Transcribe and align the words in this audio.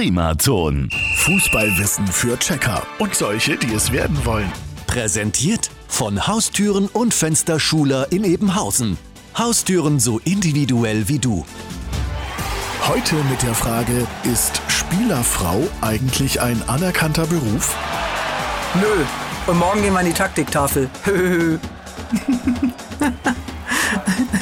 Primaton. 0.00 0.88
Fußballwissen 1.16 2.06
für 2.06 2.38
Checker 2.38 2.82
und 3.00 3.14
solche, 3.14 3.58
die 3.58 3.74
es 3.74 3.92
werden 3.92 4.24
wollen. 4.24 4.50
Präsentiert 4.86 5.70
von 5.88 6.26
Haustüren 6.26 6.86
und 6.86 7.12
Fensterschuler 7.12 8.10
in 8.10 8.24
Ebenhausen. 8.24 8.96
Haustüren 9.36 10.00
so 10.00 10.18
individuell 10.20 11.06
wie 11.08 11.18
du. 11.18 11.44
Heute 12.88 13.16
mit 13.28 13.42
der 13.42 13.54
Frage, 13.54 14.06
ist 14.22 14.62
Spielerfrau 14.68 15.68
eigentlich 15.82 16.40
ein 16.40 16.62
anerkannter 16.66 17.26
Beruf? 17.26 17.76
Nö. 18.76 19.04
Und 19.52 19.58
morgen 19.58 19.82
gehen 19.82 19.92
wir 19.92 19.98
an 19.98 20.06
die 20.06 20.14
Taktiktafel. 20.14 20.88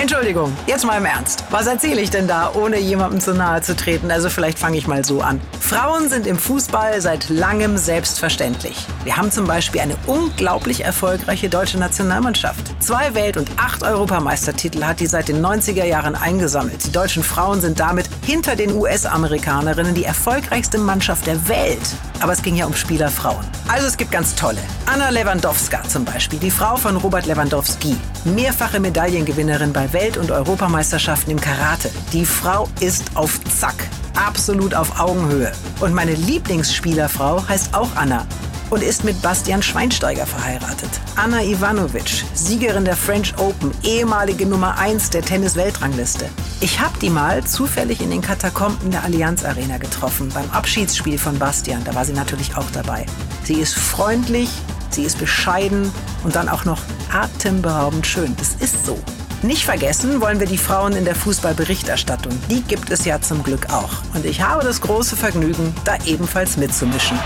Entschuldigung, 0.00 0.56
jetzt 0.66 0.86
mal 0.86 0.96
im 0.96 1.04
Ernst. 1.04 1.44
Was 1.50 1.66
erzähle 1.66 2.00
ich 2.00 2.08
denn 2.08 2.26
da, 2.26 2.52
ohne 2.54 2.78
jemandem 2.78 3.20
zu 3.20 3.34
nahe 3.34 3.60
zu 3.60 3.76
treten? 3.76 4.10
Also 4.10 4.30
vielleicht 4.30 4.58
fange 4.58 4.78
ich 4.78 4.86
mal 4.86 5.04
so 5.04 5.20
an. 5.20 5.42
Frauen 5.60 6.08
sind 6.08 6.26
im 6.26 6.38
Fußball 6.38 7.02
seit 7.02 7.28
langem 7.28 7.76
selbstverständlich. 7.76 8.86
Wir 9.04 9.18
haben 9.18 9.30
zum 9.30 9.46
Beispiel 9.46 9.82
eine 9.82 9.96
unglaublich 10.06 10.86
erfolgreiche 10.86 11.50
deutsche 11.50 11.76
Nationalmannschaft. 11.76 12.82
Zwei 12.82 13.12
Welt- 13.12 13.36
und 13.36 13.50
acht 13.58 13.82
Europameistertitel 13.82 14.82
hat 14.84 15.00
die 15.00 15.06
seit 15.06 15.28
den 15.28 15.44
90er 15.44 15.84
Jahren 15.84 16.14
eingesammelt. 16.14 16.82
Die 16.86 16.92
deutschen 16.92 17.22
Frauen 17.22 17.60
sind 17.60 17.78
damit 17.78 18.08
hinter 18.24 18.56
den 18.56 18.72
US-Amerikanerinnen 18.72 19.94
die 19.94 20.04
erfolgreichste 20.04 20.78
Mannschaft 20.78 21.26
der 21.26 21.46
Welt. 21.46 21.94
Aber 22.20 22.32
es 22.32 22.42
ging 22.42 22.56
ja 22.56 22.66
um 22.66 22.74
Spielerfrauen. 22.74 23.44
Also 23.68 23.86
es 23.86 23.96
gibt 23.96 24.12
ganz 24.12 24.34
tolle. 24.34 24.58
Anna 24.86 25.10
Lewandowska 25.10 25.82
zum 25.84 26.04
Beispiel, 26.04 26.38
die 26.38 26.50
Frau 26.50 26.76
von 26.76 26.96
Robert 26.96 27.26
Lewandowski. 27.26 27.96
Mehrfache 28.24 28.78
Medaillengewinnerin 28.78 29.72
bei 29.72 29.92
Welt- 29.92 30.16
und 30.16 30.30
Europameisterschaften 30.30 31.32
im 31.32 31.40
Karate. 31.40 31.90
Die 32.12 32.26
Frau 32.26 32.68
ist 32.80 33.16
auf 33.16 33.40
Zack. 33.44 33.88
Absolut 34.14 34.74
auf 34.74 35.00
Augenhöhe. 35.00 35.52
Und 35.80 35.94
meine 35.94 36.14
Lieblingsspielerfrau 36.14 37.48
heißt 37.48 37.74
auch 37.74 37.88
Anna 37.96 38.26
und 38.70 38.82
ist 38.82 39.04
mit 39.04 39.20
Bastian 39.20 39.62
Schweinsteiger 39.62 40.26
verheiratet. 40.26 40.88
Anna 41.16 41.42
Ivanovic, 41.42 42.24
Siegerin 42.34 42.84
der 42.84 42.96
French 42.96 43.34
Open, 43.38 43.72
ehemalige 43.82 44.46
Nummer 44.46 44.78
1 44.78 45.10
der 45.10 45.22
Tennis-Weltrangliste. 45.22 46.28
Ich 46.60 46.80
habe 46.80 46.98
die 47.00 47.10
mal 47.10 47.44
zufällig 47.44 48.00
in 48.00 48.10
den 48.10 48.22
Katakomben 48.22 48.90
der 48.90 49.04
Allianz 49.04 49.44
Arena 49.44 49.78
getroffen, 49.78 50.30
beim 50.32 50.48
Abschiedsspiel 50.50 51.18
von 51.18 51.38
Bastian. 51.38 51.84
Da 51.84 51.94
war 51.94 52.04
sie 52.04 52.12
natürlich 52.12 52.56
auch 52.56 52.70
dabei. 52.72 53.06
Sie 53.44 53.54
ist 53.54 53.74
freundlich, 53.74 54.48
sie 54.90 55.02
ist 55.02 55.18
bescheiden 55.18 55.92
und 56.22 56.36
dann 56.36 56.48
auch 56.48 56.64
noch 56.64 56.80
atemberaubend 57.12 58.06
schön. 58.06 58.36
Das 58.36 58.54
ist 58.54 58.86
so. 58.86 58.98
Nicht 59.42 59.64
vergessen 59.64 60.20
wollen 60.20 60.38
wir 60.38 60.46
die 60.46 60.58
Frauen 60.58 60.92
in 60.92 61.06
der 61.06 61.14
Fußballberichterstattung. 61.14 62.32
Die 62.50 62.60
gibt 62.60 62.90
es 62.90 63.06
ja 63.06 63.22
zum 63.22 63.42
Glück 63.42 63.72
auch. 63.72 64.02
Und 64.14 64.26
ich 64.26 64.42
habe 64.42 64.62
das 64.62 64.82
große 64.82 65.16
Vergnügen, 65.16 65.74
da 65.84 65.96
ebenfalls 66.04 66.58
mitzumischen. 66.58 67.18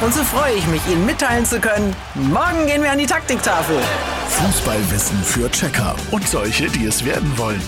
Und 0.00 0.12
so 0.12 0.22
freue 0.24 0.54
ich 0.54 0.66
mich, 0.66 0.82
Ihnen 0.88 1.06
mitteilen 1.06 1.46
zu 1.46 1.58
können, 1.58 1.96
morgen 2.14 2.66
gehen 2.66 2.82
wir 2.82 2.92
an 2.92 2.98
die 2.98 3.06
Taktiktafel. 3.06 3.78
Fußballwissen 4.28 5.22
für 5.22 5.50
Checker 5.50 5.96
und 6.10 6.28
solche, 6.28 6.66
die 6.68 6.84
es 6.84 7.04
werden 7.04 7.32
wollen. 7.38 7.62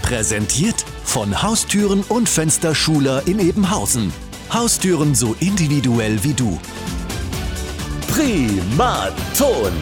Präsentiert 0.00 0.84
von 1.04 1.42
Haustüren 1.42 2.02
und 2.08 2.28
Fensterschuler 2.28 3.22
in 3.26 3.38
Ebenhausen. 3.38 4.12
Haustüren 4.50 5.14
so 5.14 5.36
individuell 5.40 6.24
wie 6.24 6.32
du. 6.32 6.58
Primaton. 8.08 9.72